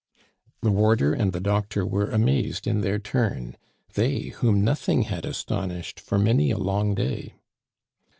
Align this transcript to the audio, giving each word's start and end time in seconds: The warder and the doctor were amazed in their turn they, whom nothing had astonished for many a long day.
The 0.63 0.71
warder 0.71 1.13
and 1.13 1.31
the 1.31 1.39
doctor 1.39 1.85
were 1.85 2.09
amazed 2.09 2.65
in 2.65 2.81
their 2.81 2.97
turn 2.97 3.55
they, 3.93 4.29
whom 4.29 4.63
nothing 4.63 5.03
had 5.03 5.25
astonished 5.27 5.99
for 5.99 6.17
many 6.17 6.49
a 6.49 6.57
long 6.57 6.95
day. 6.95 7.35